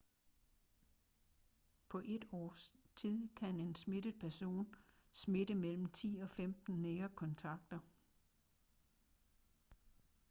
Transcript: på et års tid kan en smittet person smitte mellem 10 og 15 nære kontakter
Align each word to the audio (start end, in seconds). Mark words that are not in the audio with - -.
på 1.89 2.01
et 2.05 2.25
års 2.31 2.73
tid 2.95 3.29
kan 3.35 3.59
en 3.59 3.75
smittet 3.75 4.19
person 4.19 4.75
smitte 5.13 5.55
mellem 5.55 5.85
10 5.89 6.19
og 6.21 6.29
15 6.29 6.75
nære 6.81 7.09
kontakter 7.09 7.79